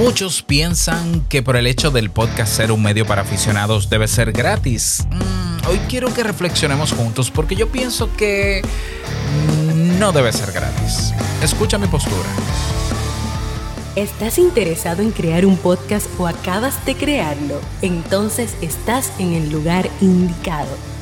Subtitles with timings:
[0.00, 4.32] Muchos piensan que por el hecho del podcast ser un medio para aficionados debe ser
[4.32, 5.06] gratis.
[5.10, 8.62] Mm, hoy quiero que reflexionemos juntos porque yo pienso que
[9.98, 11.12] no debe ser gratis.
[11.42, 12.30] Escucha mi postura.
[13.94, 17.60] ¿Estás interesado en crear un podcast o acabas de crearlo?
[17.82, 20.78] Entonces estás en el lugar indicado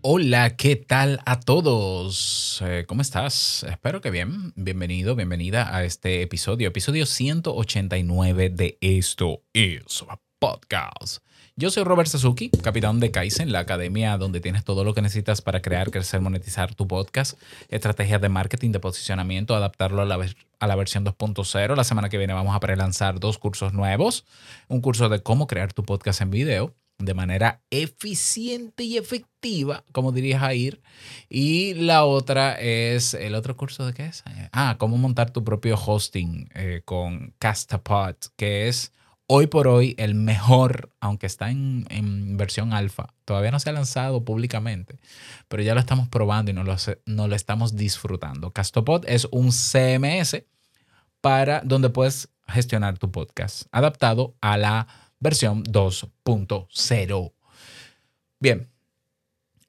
[0.00, 2.62] Hola, ¿qué tal a todos?
[2.64, 3.64] Eh, ¿Cómo estás?
[3.64, 4.52] Espero que bien.
[4.54, 10.04] Bienvenido, bienvenida a este episodio, episodio 189 de Esto es
[10.38, 11.24] Podcast.
[11.56, 15.42] Yo soy Robert Suzuki, capitán de Kaizen, la academia donde tienes todo lo que necesitas
[15.42, 17.36] para crear, crecer, monetizar tu podcast,
[17.68, 20.24] estrategias de marketing, de posicionamiento, adaptarlo a la,
[20.60, 21.74] a la versión 2.0.
[21.74, 24.24] La semana que viene vamos a prelanzar dos cursos nuevos.
[24.68, 30.12] Un curso de cómo crear tu podcast en video de manera eficiente y efectiva, como
[30.12, 30.82] diría Jair.
[31.28, 34.24] Y la otra es, ¿el otro curso de qué es?
[34.52, 38.92] Ah, cómo montar tu propio hosting eh, con Castapod, que es
[39.28, 43.14] hoy por hoy el mejor, aunque está en, versión alfa.
[43.24, 44.98] Todavía no se ha lanzado públicamente,
[45.46, 46.74] pero ya lo estamos probando y no lo,
[47.06, 48.52] no lo estamos disfrutando.
[48.52, 50.44] Castopod es un CMS
[51.20, 54.88] para donde puedes gestionar tu podcast, adaptado a la
[55.20, 57.32] versión 2.0.
[58.40, 58.68] Bien,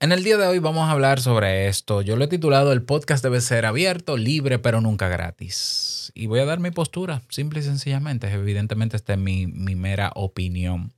[0.02, 2.00] en el día de hoy vamos a hablar sobre esto.
[2.00, 6.10] Yo lo he titulado El podcast debe ser abierto, libre, pero nunca gratis.
[6.14, 8.32] Y voy a dar mi postura, simple y sencillamente.
[8.32, 10.94] Evidentemente esta es mi, mera opinión.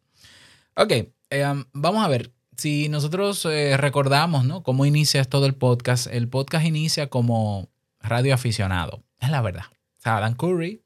[0.76, 0.92] Ok,
[1.30, 2.32] eh, vamos a ver.
[2.56, 4.62] Si nosotros eh, recordamos, ¿no?
[4.62, 9.02] Cómo inicia esto del podcast, el podcast inicia como radio aficionado.
[9.18, 9.64] Es la verdad.
[10.04, 10.81] Dan Curry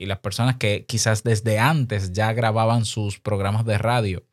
[0.00, 4.24] y las personas que quizás desde antes ya grababan sus programas de radio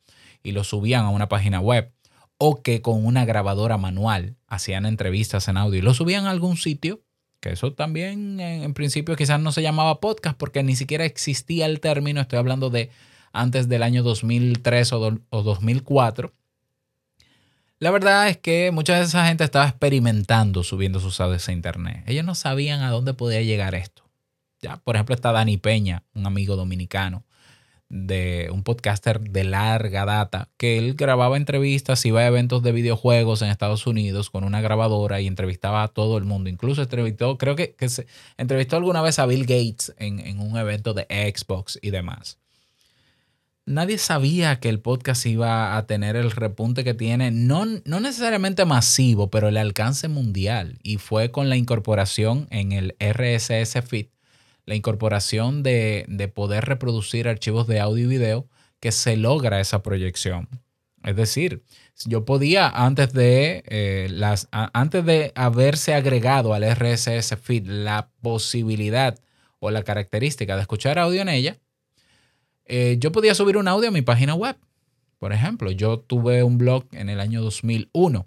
[0.42, 1.92] y los subían a una página web
[2.38, 6.56] o que con una grabadora manual hacían entrevistas en audio y lo subían a algún
[6.56, 7.02] sitio,
[7.40, 11.80] que eso también en, principio quizás no se llamaba podcast porque ni siquiera existía el
[11.80, 12.88] término, estoy hablando de
[13.32, 16.32] antes del año 2003 o, o 2004.
[17.78, 22.04] La verdad es que mucha de esa gente estaba experimentando subiendo sus audios a internet.
[22.06, 24.07] Ellos no sabían a dónde podía llegar esto.
[24.60, 27.24] Ya, por ejemplo, está Dani Peña, un amigo dominicano,
[27.88, 33.40] de un podcaster de larga data, que él grababa entrevistas, iba a eventos de videojuegos
[33.40, 36.50] en Estados Unidos con una grabadora y entrevistaba a todo el mundo.
[36.50, 40.92] Incluso entrevistó, creo que, se entrevistó alguna vez a Bill Gates en, en un evento
[40.92, 42.38] de Xbox y demás.
[43.64, 48.64] Nadie sabía que el podcast iba a tener el repunte que tiene, no, no necesariamente
[48.64, 50.78] masivo, pero el alcance mundial.
[50.82, 54.06] Y fue con la incorporación en el RSS Feed
[54.68, 58.46] la incorporación de, poder reproducir archivos de audio y video
[58.80, 60.46] que se logra esa proyección.
[61.02, 61.62] Es decir,
[62.04, 69.18] yo podía antes de, eh, las, antes de haberse agregado al RSS feed la posibilidad
[69.58, 71.56] o la característica de escuchar audio en ella,
[72.66, 74.56] eh, yo podía subir un audio a mi página web.
[75.18, 78.26] Por ejemplo, yo tuve un blog en el año 2001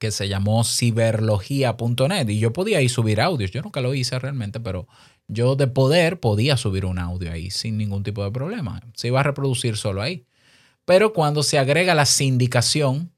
[0.00, 3.52] que se llamó ciberlogía.net y yo podía ahí subir audios.
[3.52, 4.88] Yo nunca lo hice realmente, pero
[5.28, 8.82] yo de poder podía subir un audio ahí sin ningún tipo de problema.
[8.94, 10.26] Se iba a reproducir solo ahí.
[10.84, 13.10] Pero cuando se agrega la sindicación,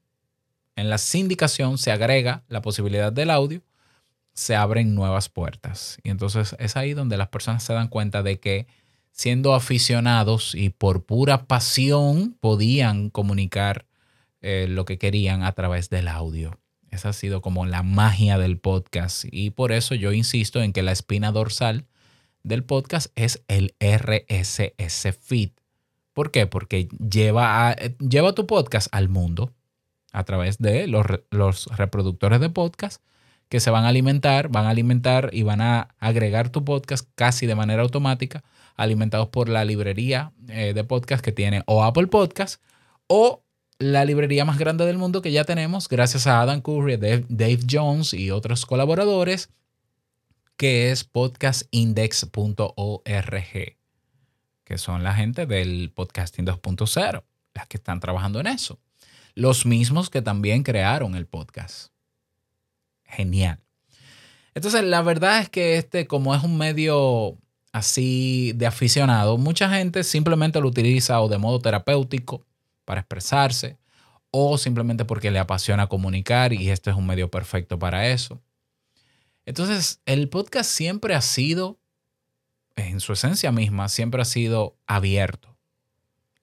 [0.75, 3.61] en la sindicación se agrega la posibilidad del audio,
[4.33, 5.97] se abren nuevas puertas.
[6.03, 8.67] Y entonces es ahí donde las personas se dan cuenta de que
[9.11, 13.87] siendo aficionados y por pura pasión podían comunicar
[14.41, 16.59] eh, lo que querían a través del audio.
[16.91, 20.83] Esa ha sido como la magia del podcast y por eso yo insisto en que
[20.83, 21.85] la espina dorsal
[22.47, 25.51] del podcast es el RSS feed.
[26.13, 26.47] ¿Por qué?
[26.47, 29.53] Porque lleva, lleva tu podcast al mundo
[30.13, 33.03] a través de los, los, reproductores de podcast
[33.49, 37.45] que se van a alimentar, van a alimentar y van a agregar tu podcast casi
[37.45, 38.43] de manera automática,
[38.75, 42.61] alimentados por la librería eh, de podcast que tiene o Apple Podcast
[43.07, 43.43] o
[43.77, 48.13] la librería más grande del mundo que ya tenemos gracias a Adam Curry, Dave Jones
[48.13, 49.49] y otros colaboradores
[50.57, 53.77] que es podcastindex.org,
[54.63, 57.23] que son la gente del podcasting 2.0,
[57.53, 58.79] las que están trabajando en eso.
[59.35, 61.91] Los mismos que también crearon el podcast.
[63.05, 63.59] Genial.
[64.55, 67.37] Entonces, la verdad es que este, como es un medio
[67.71, 69.37] así de aficionado.
[69.37, 72.43] Mucha gente simplemente lo utiliza o de modo terapéutico
[72.85, 73.77] para expresarse
[74.31, 78.41] o simplemente porque le apasiona comunicar y este es un medio perfecto para eso.
[79.47, 81.79] Entonces, el podcast siempre ha sido,
[82.75, 85.55] en su esencia misma, siempre ha sido abierto.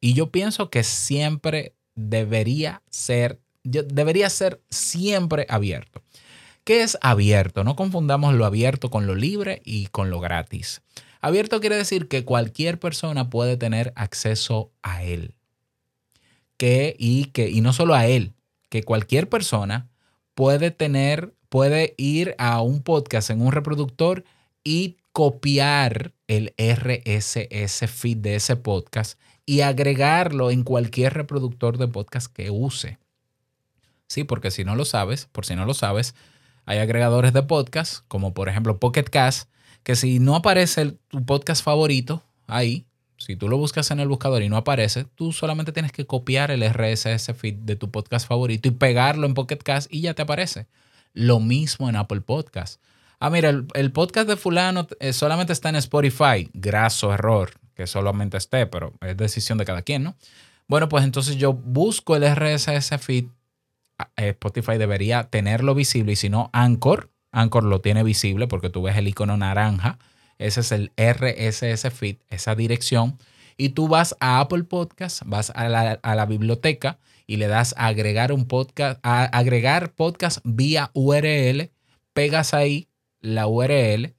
[0.00, 6.02] Y yo pienso que siempre debería ser, debería ser siempre abierto.
[6.64, 7.62] ¿Qué es abierto?
[7.62, 10.80] No confundamos lo abierto con lo libre y con lo gratis.
[11.20, 15.34] Abierto quiere decir que cualquier persona puede tener acceso a él.
[16.56, 18.32] Que, y, que, y no solo a él,
[18.70, 19.90] que cualquier persona
[20.34, 24.24] puede tener, puede ir a un podcast en un reproductor
[24.64, 32.26] y copiar el RSS feed de ese podcast y agregarlo en cualquier reproductor de podcast
[32.26, 32.98] que use.
[34.08, 36.16] Sí, porque si no lo sabes, por si no lo sabes,
[36.64, 39.48] hay agregadores de podcast, como por ejemplo Pocket Cast,
[39.84, 42.84] que si no aparece tu podcast favorito ahí,
[43.16, 46.50] si tú lo buscas en el buscador y no aparece, tú solamente tienes que copiar
[46.50, 50.22] el RSS feed de tu podcast favorito y pegarlo en Pocket Cast y ya te
[50.22, 50.66] aparece.
[51.14, 52.80] Lo mismo en Apple Podcast.
[53.18, 56.50] Ah, mira, el, podcast de fulano eh, solamente está en Spotify.
[56.52, 60.14] Graso error que solamente esté, pero es decisión de cada quien, ¿no?
[60.68, 63.26] Bueno, pues entonces yo busco el RSS feed
[64.16, 68.82] eh, Spotify debería tenerlo visible y si no, Anchor, Anchor lo tiene visible porque tú
[68.82, 69.98] ves el icono naranja,
[70.38, 73.18] ese es el RSS feed, esa dirección,
[73.56, 78.32] y tú vas a Apple Podcast, vas a la, biblioteca y le das a agregar
[78.32, 81.70] un podcast, a agregar podcast vía URL,
[82.12, 82.88] pegas ahí
[83.20, 84.14] la URL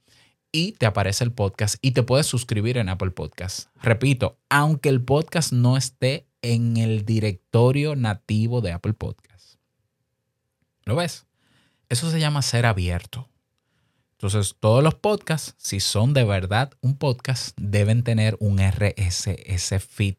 [0.52, 3.68] y te aparece el podcast y te puedes suscribir en Apple Podcast.
[3.82, 9.58] Repito, aunque el podcast no esté en el directorio nativo de Apple Podcast.
[10.84, 11.26] ¿Lo ves?
[11.88, 13.28] Eso se llama ser abierto.
[14.12, 20.16] Entonces, todos los podcasts, si son de verdad un podcast, deben tener un RSS feed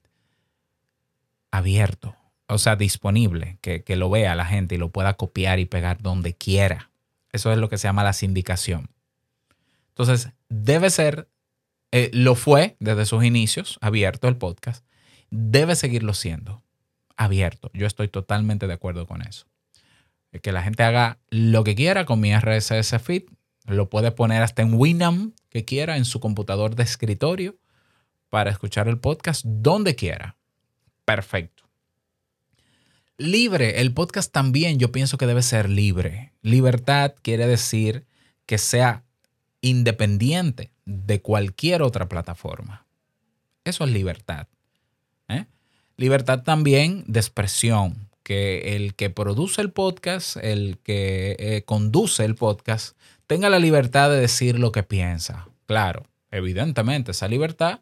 [1.51, 2.16] abierto,
[2.47, 6.33] o sea, disponible, que, lo vea la gente y lo pueda copiar y pegar donde
[6.33, 6.91] quiera.
[7.31, 8.89] Eso es lo que se llama la sindicación.
[9.89, 11.27] Entonces, debe ser,
[11.91, 14.85] eh, lo fue desde sus inicios, abierto el podcast,
[15.29, 16.63] debe seguirlo siendo
[17.17, 17.69] abierto.
[17.73, 19.45] Yo estoy totalmente de acuerdo con eso
[20.41, 23.23] que la gente haga lo que quiera con mi RSS feed.
[23.65, 27.55] Lo puede poner hasta en Winamp que quiera en su computador de escritorio
[28.29, 30.38] para escuchar el podcast donde quiera.
[31.05, 31.67] Perfecto.
[33.19, 36.34] Libre, el podcast también yo pienso que debe ser libre.
[36.44, 38.06] Libertad quiere decir
[38.46, 39.06] que sea
[39.60, 42.86] independiente de cualquier otra plataforma.
[43.66, 44.48] Eso es libertad.
[45.30, 45.46] ¿eh?
[45.96, 52.36] Libertad también de expresión que el que produce el podcast, el que eh, conduce el
[52.36, 55.50] podcast, tenga la libertad de decir lo que piensa.
[55.66, 57.80] Claro, evidentemente, esa libertad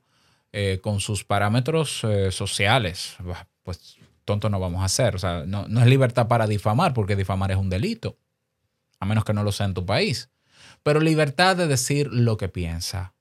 [0.54, 3.18] eh, con sus parámetros sociales,
[3.64, 5.16] pues tonto no vamos a hacer.
[5.16, 8.18] O sea, no, no es libertad para difamar, porque difamar es un delito,
[9.00, 10.30] a menos que no lo sea en tu país.
[10.83, 13.13] Pero libertad de decir lo que piensa,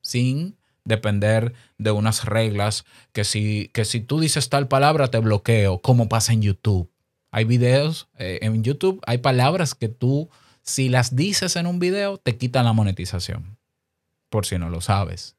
[0.00, 5.80] sin depender de unas reglas que si, que si tú dices tal palabra te bloqueo,
[5.80, 6.90] como pasa en YouTube.
[7.30, 10.30] Hay videos eh, en YouTube, hay palabras que tú,
[10.62, 13.56] si las dices en un video, te quitan la monetización,
[14.30, 15.36] por si no lo sabes.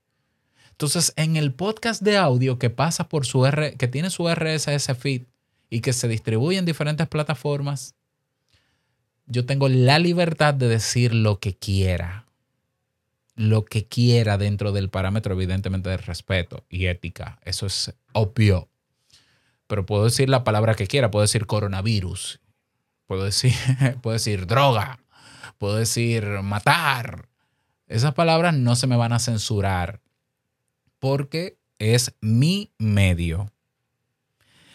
[0.82, 4.98] Entonces, en el podcast de audio que pasa por su R, que tiene su RSS
[4.98, 5.28] feed
[5.70, 7.94] y que se distribuye en diferentes plataformas,
[9.28, 12.26] yo tengo la libertad de decir lo que quiera
[13.36, 17.40] lo que quiera dentro del parámetro, evidentemente, de respeto y ética.
[17.44, 18.68] Eso es obvio.
[19.68, 21.12] Pero puedo decir la palabra que quiera.
[21.12, 22.40] Puedo decir coronavirus.
[23.06, 23.54] Puedo decir,
[24.02, 25.00] puedo decir droga.
[25.60, 27.30] Puedo decir matar.
[27.88, 30.02] Esas palabras no se me van a censurar
[31.02, 33.52] porque es mi medio.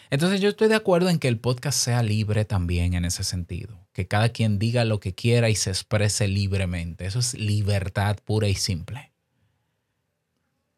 [0.09, 3.87] Entonces yo estoy de acuerdo en que el podcast sea libre también en ese sentido,
[3.93, 7.05] que cada quien diga lo que quiera y se exprese libremente.
[7.05, 9.13] Eso es libertad pura y simple.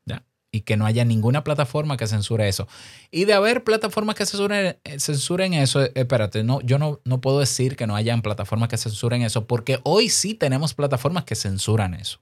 [0.06, 0.24] ¿Ya?
[0.51, 2.68] Y que no haya ninguna plataforma que censure eso.
[3.10, 7.22] Y de haber plataformas que censuren, eh, censuren eso, eh, espérate, no, yo no, no
[7.22, 11.36] puedo decir que no hayan plataformas que censuren eso, porque hoy sí tenemos plataformas que
[11.36, 12.20] censuran eso.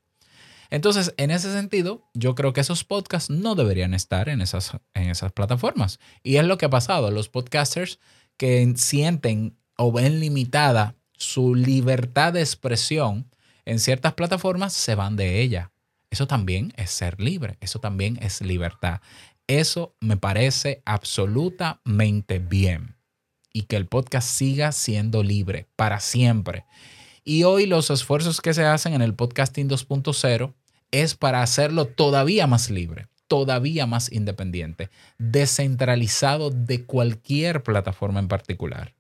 [0.70, 5.10] Entonces, en ese sentido, yo creo que esos podcasts no deberían estar en esas, en
[5.10, 6.00] esas plataformas.
[6.24, 7.12] Y es lo que ha pasado.
[7.12, 8.00] Los podcasters
[8.38, 13.30] que sienten o ven limitada su libertad de expresión
[13.66, 15.72] en ciertas plataformas se van de ella.
[16.10, 19.02] Eso también es ser libre, eso también es libertad.
[19.48, 22.96] Eso me parece absolutamente bien.
[23.52, 26.66] Y que el podcast siga siendo libre para siempre.
[27.30, 30.54] Y hoy los esfuerzos que se hacen en el podcasting 2.0
[30.92, 38.94] es para hacerlo todavía más libre, todavía más independiente, descentralizado de cualquier plataforma en particular.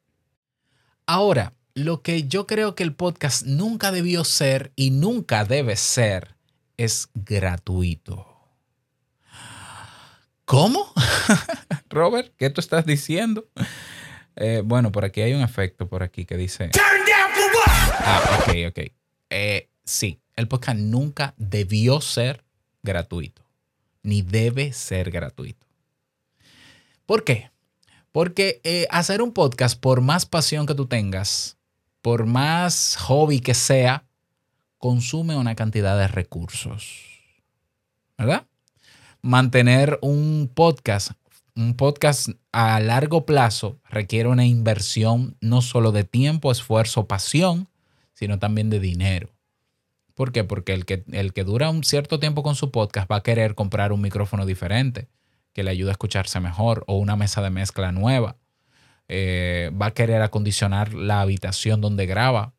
[1.05, 6.36] Ahora, lo que yo creo que el podcast nunca debió ser y nunca debe ser
[6.75, 8.27] es gratuito.
[10.43, 10.91] ¿Cómo?
[11.89, 13.48] Robert, ¿qué tú estás diciendo?
[14.36, 16.72] Eh, bueno, por aquí hay un efecto por aquí que dice...
[18.09, 18.79] Ah, ok, ok.
[19.29, 22.45] Eh, sí, el podcast nunca debió ser
[22.81, 23.43] gratuito,
[24.01, 25.67] ni debe ser gratuito.
[27.05, 27.51] ¿Por qué?
[28.13, 31.57] Porque eh, hacer un podcast, por más pasión que tú tengas,
[32.01, 34.05] por más hobby que sea,
[34.77, 37.03] consume una cantidad de recursos.
[38.17, 38.45] ¿Verdad?
[39.21, 41.11] Mantener un podcast,
[41.57, 47.67] un podcast a largo plazo requiere una inversión no solo de tiempo, esfuerzo, pasión,
[48.17, 49.29] sino también de dinero.
[50.15, 50.43] ¿Por qué?
[50.43, 53.53] Porque el que, el que dura un cierto tiempo con su podcast va a querer
[53.53, 55.07] comprar un micrófono diferente
[55.53, 58.38] que le ayude a escucharse mejor o una mesa de mezcla nueva.
[59.07, 62.55] Eh, va a querer acondicionar la habitación donde graba.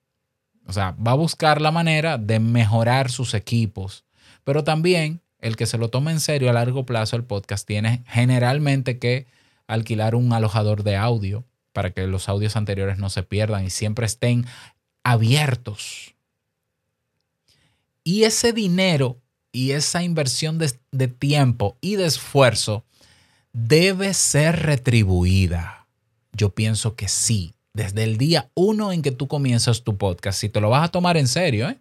[0.65, 4.05] O sea, va a buscar la manera de mejorar sus equipos.
[4.45, 8.05] Pero también el que se lo tome en serio a largo plazo el podcast tiene
[8.07, 9.27] generalmente que
[9.67, 14.07] alquilar un alojador de audio para que los audios anteriores no se pierdan y siempre
[14.07, 14.47] estén
[15.11, 16.15] abiertos
[18.05, 19.21] y ese dinero
[19.53, 22.85] y esa inversión de, tiempo y de esfuerzo
[23.53, 25.87] debe ser retribuida.
[26.33, 27.55] Yo pienso que sí.
[27.73, 30.91] Desde el día uno en que tú comienzas tu podcast, si te lo vas a
[30.91, 31.79] tomar en serio, ¿eh?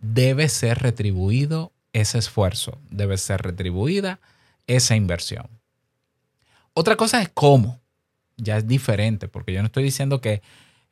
[0.00, 4.18] debe ser retribuido ese esfuerzo, debe ser retribuida
[4.66, 5.48] esa inversión.
[6.74, 7.80] Otra cosa es cómo.
[8.36, 10.42] Ya es diferente, porque yo no estoy diciendo que,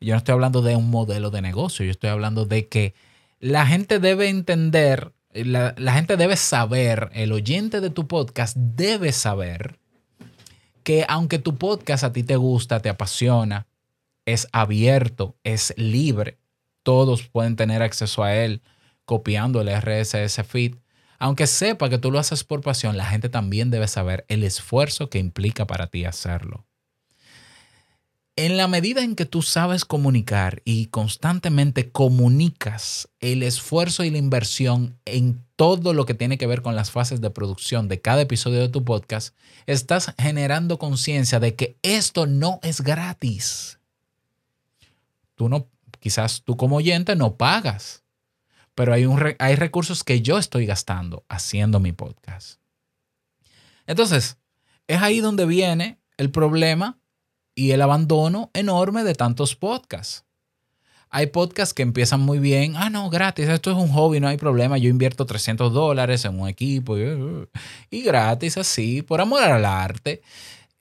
[0.00, 2.94] yo no estoy hablando de un modelo de negocio, yo estoy hablando de que
[3.40, 9.78] la gente debe entender, la, gente debe saber, el oyente de tu podcast debe saber
[10.82, 13.66] que aunque tu podcast a ti te gusta, te apasiona,
[14.24, 16.38] es abierto, es libre,
[16.82, 18.62] todos pueden tener acceso a él
[19.04, 20.76] copiando el RSS feed.
[21.18, 25.08] Aunque sepa que tú lo haces por pasión, la gente también debe saber el esfuerzo
[25.08, 26.66] que implica para ti hacerlo.
[28.38, 34.18] En la medida en que tú sabes comunicar y constantemente comunicas el esfuerzo y la
[34.18, 38.20] inversión en todo lo que tiene que ver con las fases de producción de cada
[38.20, 43.78] episodio de tu podcast, estás generando conciencia de que esto no es gratis.
[45.34, 48.04] Tú no, quizás tú como oyente no pagas,
[48.74, 49.06] pero hay,
[49.38, 52.60] hay recursos que yo estoy gastando haciendo mi podcast.
[53.86, 54.36] Entonces,
[54.88, 56.98] es ahí donde viene el problema
[57.56, 60.24] y el abandono enorme de tantos podcasts.
[61.08, 62.74] Hay podcasts que empiezan muy bien.
[62.76, 64.76] Ah, no, gratis, esto es un hobby, no hay problema.
[64.76, 70.20] Yo invierto 300 dólares en un equipo y, gratis así, por amor al arte.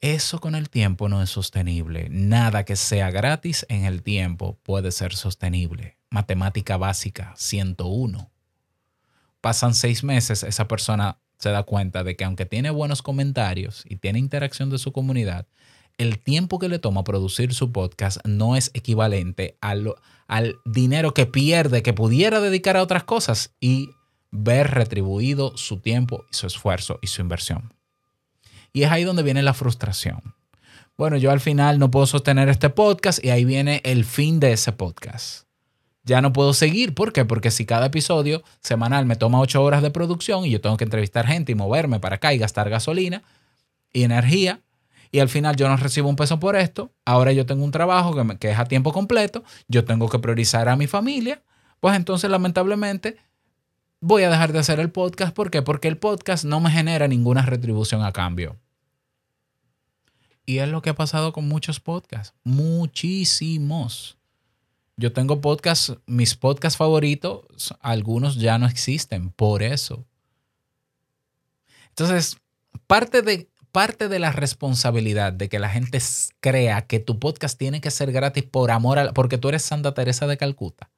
[0.01, 2.09] Eso con el tiempo no es sostenible.
[2.09, 5.97] Nada que sea gratis en el tiempo puede ser sostenible.
[6.09, 8.29] Matemática básica 101.
[9.39, 13.95] Pasan seis meses, esa persona se da cuenta de que aunque tiene buenos comentarios y
[13.95, 15.47] tiene interacción de su comunidad,
[15.97, 19.95] el tiempo que le toma producir su podcast no es equivalente al,
[20.27, 23.89] al dinero que pierde, que pudiera dedicar a otras cosas y
[24.31, 27.73] ver retribuido su tiempo y su esfuerzo y su inversión.
[28.73, 30.35] Y es ahí donde viene la frustración.
[30.97, 34.53] Bueno, yo al final no puedo sostener este podcast y ahí viene el fin de
[34.53, 35.45] ese podcast.
[36.03, 36.93] Ya no puedo seguir.
[36.93, 37.25] ¿Por qué?
[37.25, 40.83] Porque si cada episodio semanal me toma ocho horas de producción y yo tengo que
[40.83, 43.23] entrevistar gente y moverme para acá y gastar gasolina
[43.91, 44.61] y energía,
[45.15, 48.13] y al final yo no recibo un peso por esto, ahora yo tengo un trabajo
[48.13, 51.41] que, que es a tiempo completo, yo tengo que priorizar a mi familia,
[51.79, 53.15] pues entonces lamentablemente
[54.01, 55.33] voy a dejar de hacer el podcast.
[55.33, 55.61] ¿Por qué?
[55.61, 58.57] Porque el podcast no me genera ninguna retribución a cambio.
[60.45, 64.17] Y es lo que ha pasado con muchos podcasts, muchísimos.
[64.97, 70.05] Yo tengo podcasts, mis podcasts favoritos, algunos ya no existen, por eso.
[71.91, 72.35] Entonces,
[72.85, 75.99] parte de parte de la responsabilidad de que la gente
[76.39, 79.93] crea que tu podcast tiene que ser gratis por amor a porque tú eres Santa
[79.93, 80.91] Teresa de Calcuta,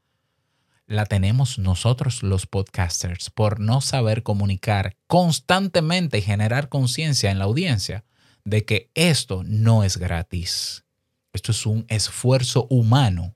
[0.86, 7.46] la tenemos nosotros los podcasters por no saber comunicar constantemente y generar conciencia en la
[7.46, 8.05] audiencia
[8.46, 10.86] de que esto no es gratis.
[11.34, 13.34] Esto es un esfuerzo humano.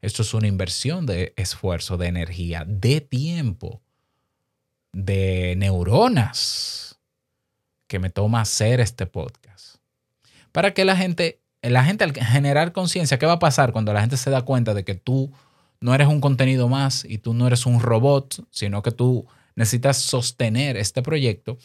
[0.00, 3.82] Esto es una inversión de esfuerzo, de energía, de tiempo,
[4.94, 6.87] de neuronas
[7.88, 9.76] que me toma hacer este podcast.
[10.52, 14.00] Para que la gente, la gente al generar conciencia, ¿qué va a pasar cuando la
[14.00, 15.32] gente se da cuenta de que tú
[15.80, 19.26] no eres un contenido más y tú no eres un robot, sino que tú
[19.56, 21.58] necesitas sostener este proyecto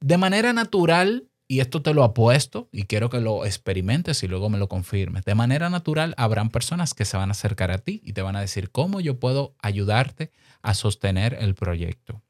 [0.00, 4.48] de manera natural, y esto te lo apuesto y quiero que lo experimentes y luego
[4.48, 5.24] me lo confirmes.
[5.24, 8.36] De manera natural habrán personas que se van a acercar a ti y te van
[8.36, 10.30] a decir cómo yo puedo ayudarte
[10.62, 12.22] a sostener el proyecto.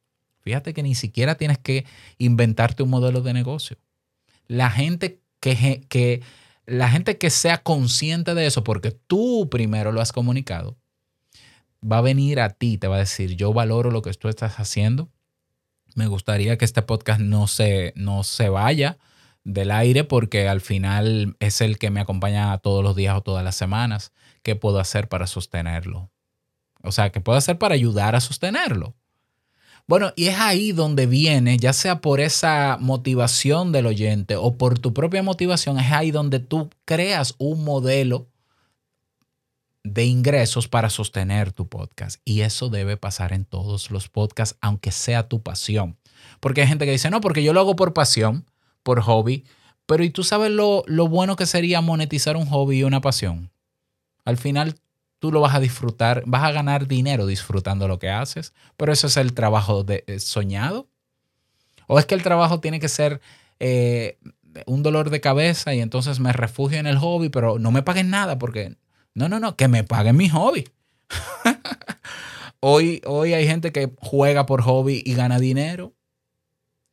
[0.45, 1.87] Fíjate que ni siquiera tienes que
[2.19, 3.79] inventarte un modelo de negocio.
[4.47, 6.23] La gente que, que,
[6.67, 10.77] la gente que sea consciente de eso, porque tú primero lo has comunicado,
[11.83, 14.61] va a venir a ti, te va a decir, yo valoro lo que tú estás
[14.61, 15.09] haciendo.
[15.95, 18.99] Me gustaría que este podcast no se, no se vaya
[19.45, 23.45] del aire porque al final es el que me acompaña todos los días o todas
[23.45, 24.13] las semanas.
[24.43, 26.11] ¿Qué puedo hacer para sostenerlo?
[26.83, 28.95] O sea, ¿qué puedo hacer para ayudar a sostenerlo?
[29.87, 34.79] Bueno, y es ahí donde viene, ya sea por esa motivación del oyente o por
[34.79, 38.29] tu propia motivación, es ahí donde tú creas un modelo
[39.83, 42.21] de ingresos para sostener tu podcast.
[42.25, 45.99] Y eso debe pasar en todos los podcasts, aunque sea tu pasión.
[46.41, 48.47] Porque hay gente que dice, no, porque yo lo hago por pasión,
[48.83, 49.45] por hobby,
[49.85, 53.51] pero ¿y tú sabes lo, lo bueno que sería monetizar un hobby y una pasión?
[54.25, 54.77] Al final
[55.25, 59.07] tú lo vas a disfrutar, vas a ganar dinero disfrutando lo que haces, pero eso
[59.07, 60.87] es el trabajo eh, soñado.
[61.87, 63.23] ¿O es que el trabajo tiene que ser
[63.59, 64.19] eh,
[64.67, 68.11] un dolor de cabeza y entonces me refugio en el hobby, pero no me paguen
[68.11, 68.77] nada porque...
[69.15, 70.69] No, no, no, que me paguen mi hobby.
[72.61, 75.95] hoy, hoy hay gente que juega por hobby y gana dinero.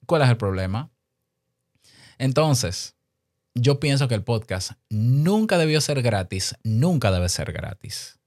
[0.05, 0.89] ¿Cuál es el problema?
[2.17, 2.95] Entonces,
[3.55, 8.20] yo pienso que el podcast nunca debió ser gratis, nunca debe ser gratis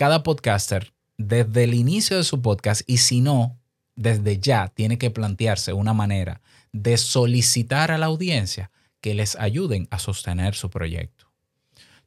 [0.00, 3.58] cada podcaster, desde el inicio de su podcast, y si no,
[3.96, 6.40] desde ya, tiene que plantearse una manera
[6.72, 8.70] de solicitar a la audiencia
[9.02, 11.26] que les ayuden a sostener su proyecto.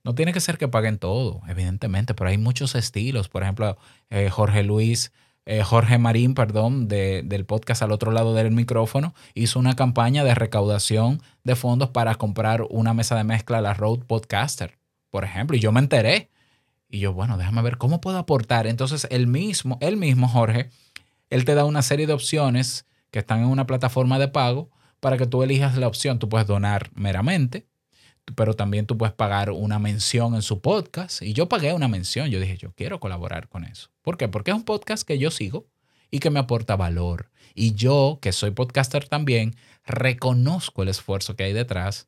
[0.03, 3.29] No tiene que ser que paguen todo, evidentemente, pero hay muchos estilos.
[3.29, 3.77] Por ejemplo,
[4.09, 5.11] eh, Jorge Luis,
[5.45, 10.33] eh, Jorge Marín, perdón, del podcast al otro lado del micrófono, hizo una campaña de
[10.33, 14.79] recaudación de fondos para comprar una mesa de mezcla a la Road Podcaster,
[15.11, 16.31] por ejemplo, y yo me enteré.
[16.93, 18.67] Y yo, bueno, déjame ver cómo puedo aportar.
[18.67, 20.69] Entonces, él mismo, él mismo, Jorge,
[21.31, 25.17] él te da una serie de opciones que están en una plataforma de pago para
[25.17, 26.19] que tú elijas la opción.
[26.19, 27.65] Tú puedes donar meramente,
[28.35, 31.23] pero también tú puedes pagar una mención en su podcast.
[31.23, 32.29] Y yo pagué una mención.
[32.29, 33.89] Yo dije, yo quiero colaborar con eso.
[34.03, 34.27] ¿Por qué?
[34.27, 35.65] Porque es un podcast que yo sigo
[36.11, 37.31] y que me aporta valor.
[37.55, 42.07] Y yo, que soy podcaster también, reconozco el esfuerzo que hay detrás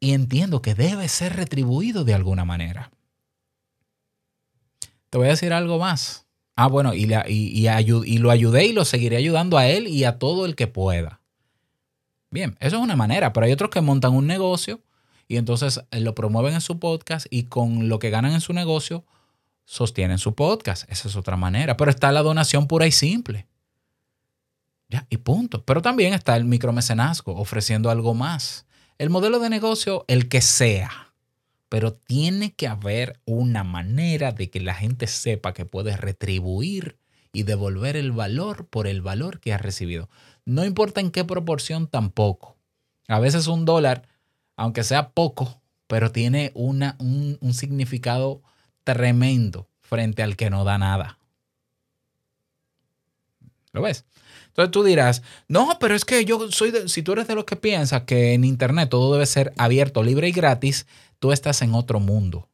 [0.00, 2.92] y entiendo que debe ser retribuido de alguna manera.
[5.12, 6.26] Te voy a decir algo más.
[6.56, 10.46] Ah, bueno, y, y, lo ayudé y lo seguiré ayudando a él y a todo
[10.46, 11.20] el que pueda.
[12.30, 14.80] Bien, eso es una manera, pero hay otros que montan un negocio
[15.28, 18.54] y entonces eh, lo promueven en su podcast y con lo que ganan en su
[18.54, 19.04] negocio
[19.66, 20.90] sostienen su podcast.
[20.90, 21.76] Esa es otra manera.
[21.76, 23.46] Pero está la donación pura y simple.
[24.88, 25.62] Ya, y punto.
[25.62, 28.64] Pero también está el micromecenazgo ofreciendo algo más.
[28.96, 31.01] El modelo de negocio, el que sea
[31.72, 36.98] pero tiene que haber una manera de que la gente sepa que puede retribuir
[37.32, 40.10] y devolver el valor por el valor que ha recibido.
[40.44, 42.58] No importa en qué proporción tampoco.
[43.08, 44.06] A veces un dólar,
[44.54, 48.42] aunque sea poco, pero tiene una, un, significado
[48.84, 51.18] tremendo frente al que no da nada.
[53.72, 54.04] ¿Lo ves?
[54.52, 57.46] Entonces tú dirás, no, pero es que yo soy de, si tú eres de los
[57.46, 60.86] que piensas que en Internet todo debe ser abierto, libre y gratis,
[61.18, 62.50] tú estás en otro mundo.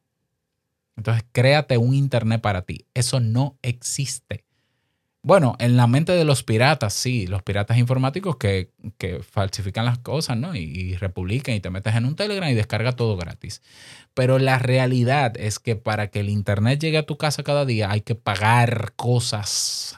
[0.95, 2.85] Entonces, créate un Internet para ti.
[2.93, 4.45] Eso no existe.
[5.21, 8.71] Bueno, en la mente de los piratas, sí, los piratas informáticos que,
[9.29, 10.55] falsifican las cosas, ¿no?
[10.55, 13.61] Y, y, republican y te metes en un Telegram y descarga todo gratis.
[14.13, 17.91] Pero la realidad es que para que el Internet llegue a tu casa cada día
[17.91, 19.97] hay que pagar cosas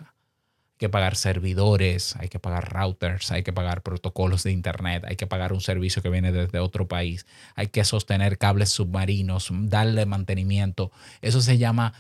[0.82, 5.28] que pagar servidores, hay que pagar routers, hay que pagar protocolos de Internet, hay que
[5.28, 10.91] pagar un servicio que viene desde otro país, hay que sostener cables submarinos, darle mantenimiento.
[11.22, 11.94] Eso se llama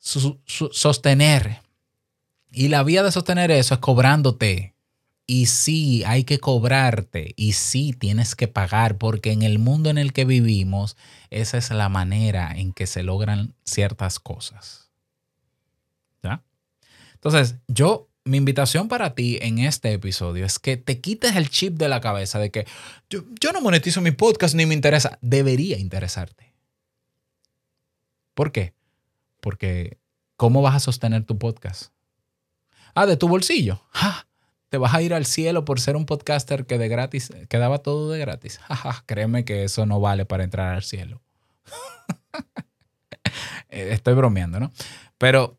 [0.00, 1.60] sostener.
[2.50, 4.74] Y la vía de sostener eso es cobrándote.
[5.24, 7.32] Y sí, hay que cobrarte.
[7.36, 10.96] Y sí, tienes que pagar, porque en el mundo en el que vivimos,
[11.30, 14.84] esa es la manera en que se logran ciertas cosas.
[17.24, 21.78] Entonces, yo, mi invitación para ti en este episodio es que te quites el chip
[21.78, 22.66] de la cabeza de que
[23.08, 23.22] yo,
[23.54, 25.18] no monetizo mi podcast ni me interesa.
[25.22, 26.52] Debería interesarte.
[28.34, 28.74] ¿Por qué?
[29.40, 29.96] Porque
[30.36, 31.92] ¿cómo vas a sostener tu podcast?
[32.94, 33.82] Ah, de tu bolsillo.
[34.68, 37.78] Te vas a ir al cielo por ser un podcaster que de gratis, que daba
[37.78, 38.60] todo de gratis.
[39.06, 41.22] créeme que eso no vale para entrar al cielo.
[43.70, 44.70] Estoy bromeando, ¿no?
[45.16, 45.58] Pero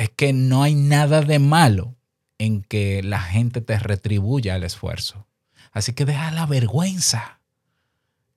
[0.00, 1.94] es que no hay nada de malo
[2.38, 5.26] en que la gente te retribuya el esfuerzo.
[5.72, 7.40] Así que deja la vergüenza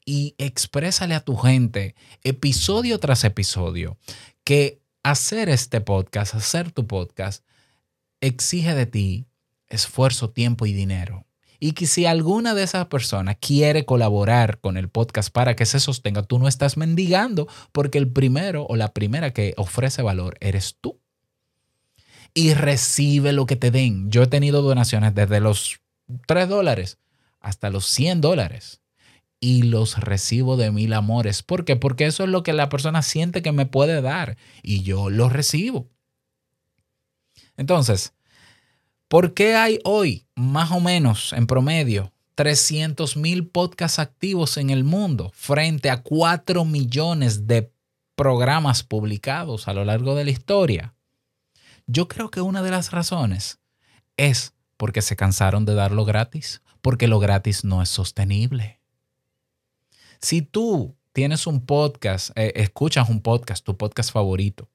[0.06, 3.98] y exprésale a tu gente episodio tras episodio
[4.44, 7.46] que hacer este podcast, hacer tu podcast,
[8.20, 9.26] exige de ti
[9.70, 11.26] esfuerzo, tiempo y dinero.
[11.62, 15.80] Y que si alguna de esas personas quiere colaborar con el podcast para que se
[15.80, 20.76] sostenga, tú no estás mendigando porque el primero o la primera que ofrece valor eres
[20.82, 21.00] tú.
[22.34, 24.10] Y recibe lo que te den.
[24.10, 25.80] Yo he tenido donaciones desde los
[26.28, 27.00] 3 dólares
[27.40, 28.82] hasta los 100 dólares.
[29.40, 31.44] Y los recibo de mil amores.
[31.44, 31.76] ¿Por qué?
[31.76, 34.38] Porque eso es lo que la persona siente que me puede dar.
[34.62, 35.90] Y yo lo recibo.
[37.58, 38.14] Entonces,
[39.14, 44.84] ¿Por qué hay hoy más o menos en promedio 300 mil podcasts activos en el
[44.84, 47.72] mundo frente a 4 millones de
[48.16, 50.96] programas publicados a lo largo de la historia?
[51.88, 53.60] Yo creo que una de las razones
[54.16, 58.80] es porque se cansaron de darlo gratis, porque lo gratis no es sostenible.
[60.22, 64.70] Si tú tienes un podcast, eh, escuchas un podcast, tu podcast favorito,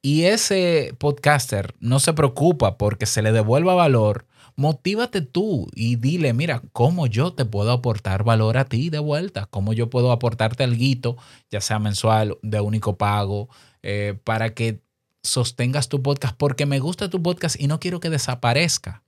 [0.00, 6.32] y ese podcaster no se preocupa porque se le devuelva valor, motívate tú y dile,
[6.32, 10.62] mira, cómo yo te puedo aportar valor a ti de vuelta, cómo yo puedo aportarte
[10.62, 11.16] algo,
[11.50, 13.48] ya sea mensual, de único pago,
[13.82, 14.80] eh, para que
[15.22, 19.02] sostengas tu podcast, porque me gusta tu podcast y no quiero que desaparezca,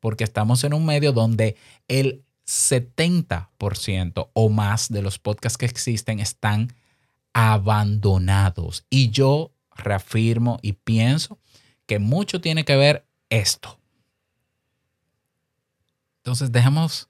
[0.00, 1.56] porque estamos en un medio donde
[1.88, 6.72] el 70% o más de los podcasts que existen están
[7.32, 8.86] abandonados.
[8.88, 11.38] Y yo reafirmo y pienso
[11.86, 13.78] que mucho tiene que ver esto.
[16.18, 17.08] Entonces dejemos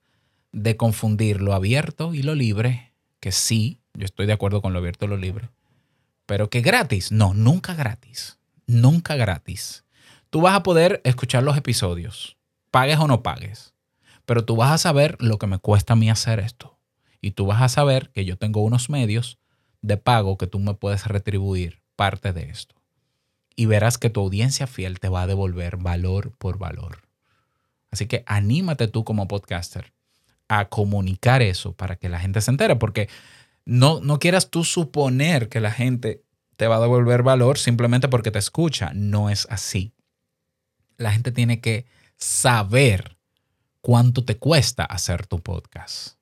[0.53, 4.79] de confundir lo abierto y lo libre, que sí, yo estoy de acuerdo con lo
[4.79, 5.51] abierto y lo libre,
[6.27, 9.85] pero que gratis, no, nunca gratis, nunca gratis.
[10.31, 12.37] Tú vas a poder escuchar los episodios,
[12.71, 13.75] pagues o no pagues,
[14.25, 16.79] pero tú vas a saber lo que me cuesta a mí hacer esto.
[17.21, 19.39] Y tú vas a saber que yo tengo unos medios
[19.83, 22.75] de pago que tú me puedes retribuir parte de esto.
[23.55, 27.03] Y verás que tu audiencia fiel te va a devolver valor por valor.
[27.91, 29.93] Así que anímate tú como podcaster
[30.49, 33.09] a comunicar eso para que la gente se entere, porque
[33.65, 36.23] no, no quieras tú suponer que la gente
[36.57, 38.93] te va a devolver valor simplemente porque te escucha.
[38.95, 39.93] No es así.
[40.97, 43.17] La gente tiene que saber
[43.81, 46.17] cuánto te cuesta hacer tu podcast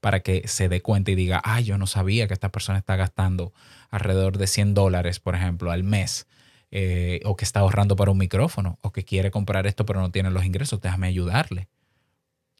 [0.00, 2.96] para que se dé cuenta y diga, ay, yo no sabía que esta persona está
[2.96, 3.52] gastando
[3.90, 6.26] alrededor de 100 dólares, por ejemplo, al mes,
[6.70, 10.10] eh, o que está ahorrando para un micrófono, o que quiere comprar esto pero no
[10.10, 11.68] tiene los ingresos, déjame ayudarle.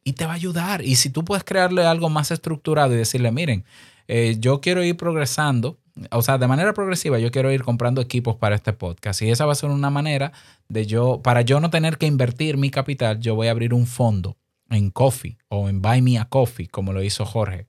[0.03, 0.83] Y te va a ayudar.
[0.83, 3.65] Y si tú puedes crearle algo más estructurado y decirle, miren,
[4.07, 5.79] eh, yo quiero ir progresando,
[6.11, 9.21] o sea, de manera progresiva, yo quiero ir comprando equipos para este podcast.
[9.21, 10.31] Y esa va a ser una manera
[10.69, 13.87] de yo, para yo no tener que invertir mi capital, yo voy a abrir un
[13.87, 14.37] fondo
[14.69, 17.67] en Coffee o en Buy Me a Coffee, como lo hizo Jorge.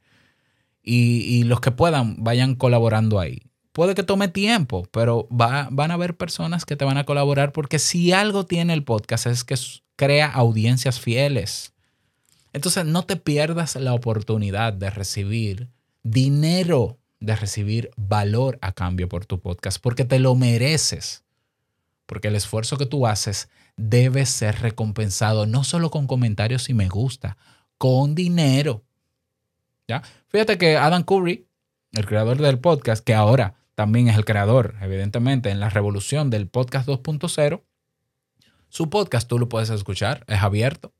[0.84, 3.42] Y, los que puedan, vayan colaborando ahí.
[3.72, 7.52] Puede que tome tiempo, pero va, van a haber personas que te van a colaborar
[7.52, 9.54] porque si algo tiene el podcast es que
[9.96, 11.72] crea audiencias fieles.
[12.52, 15.68] Entonces no te pierdas la oportunidad de recibir
[16.02, 21.24] dinero, de recibir valor a cambio por tu podcast, porque te lo mereces.
[22.06, 26.88] Porque el esfuerzo que tú haces debe ser recompensado no solo con comentarios y me
[26.88, 27.36] gusta,
[27.78, 28.82] con dinero.
[29.88, 30.02] ¿Ya?
[30.28, 31.46] Fíjate que Adam Curry,
[31.92, 36.48] el creador del podcast, que ahora también es el creador, evidentemente, en la revolución del
[36.48, 37.62] podcast 2.0,
[38.68, 40.92] su podcast tú lo puedes escuchar, es abierto,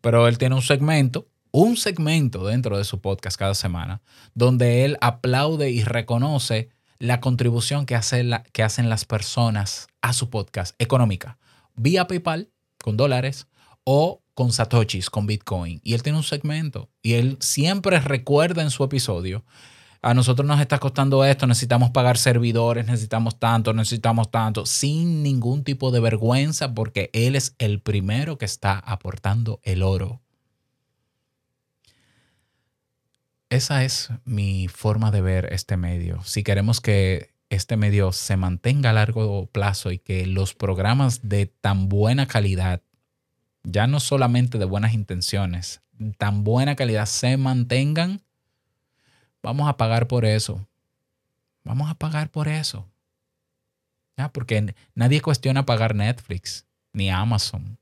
[0.00, 4.02] pero él tiene un segmento, un segmento dentro de su podcast cada semana,
[4.34, 10.28] donde él aplaude y reconoce la contribución que, hace que hacen las personas a su
[10.28, 11.38] podcast económica
[11.74, 12.50] vía PayPal
[12.82, 13.46] con dólares
[13.84, 15.80] o con satoshis, con Bitcoin.
[15.82, 19.42] Y él tiene un segmento y él siempre recuerda en su episodio,
[20.02, 25.64] a nosotros nos está costando esto, necesitamos pagar servidores, necesitamos tanto, necesitamos tanto, sin ningún
[25.64, 30.20] tipo de vergüenza porque él es el primero que está aportando el oro.
[33.48, 36.22] Esa es mi forma de ver este medio.
[36.24, 41.46] Si queremos que este medio se mantenga a largo plazo y que los programas de
[41.46, 42.82] tan buena calidad,
[43.62, 45.80] ya no solamente de buenas intenciones,
[46.18, 48.20] tan buena calidad se mantengan,
[49.42, 50.66] vamos a pagar por eso.
[51.62, 52.88] Vamos a pagar por eso.
[54.16, 54.28] ¿Ya?
[54.32, 57.78] Porque nadie cuestiona pagar Netflix, ni Amazon,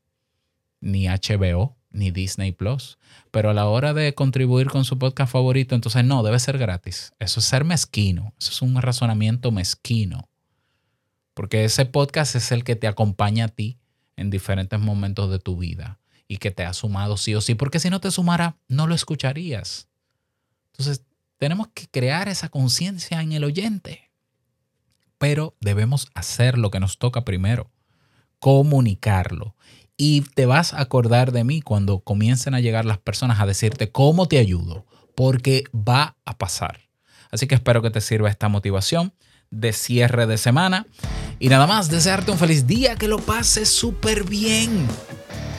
[0.80, 2.98] ni HBO ni Disney Plus.
[3.30, 7.14] Pero a la hora de contribuir con su podcast favorito, entonces no, debe ser gratis.
[7.18, 8.34] Eso es ser mezquino.
[8.38, 10.28] Eso es un razonamiento mezquino.
[11.32, 13.78] Porque ese podcast es el que te acompaña a ti
[14.16, 17.80] en diferentes momentos de tu vida y que te ha sumado sí o sí, porque
[17.80, 19.88] si no te sumara, no lo escucharías.
[20.72, 21.04] Entonces,
[21.38, 24.10] tenemos que crear esa conciencia en el oyente,
[25.18, 27.70] pero debemos hacer lo que nos toca primero,
[28.38, 29.54] comunicarlo.
[29.96, 33.92] Y te vas a acordar de mí cuando comiencen a llegar las personas a decirte
[33.92, 36.80] cómo te ayudo, porque va a pasar.
[37.30, 39.12] Así que espero que te sirva esta motivación
[39.50, 40.86] de cierre de semana.
[41.38, 44.86] Y nada más, desearte un feliz día, que lo pases súper bien.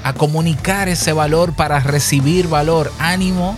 [0.04, 2.92] A comunicar ese valor para recibir valor.
[3.00, 3.56] Ánimo.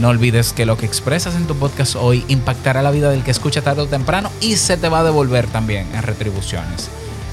[0.00, 3.30] No olvides que lo que expresas en tu podcast hoy impactará la vida del que
[3.30, 6.90] escucha tarde o temprano y se te va a devolver también en retribuciones.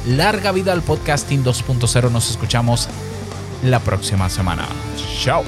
[0.08, 2.12] Larga vida al podcasting 2.0.
[2.12, 2.88] Nos escuchamos
[3.64, 4.68] la próxima semana.
[5.22, 5.44] Chao.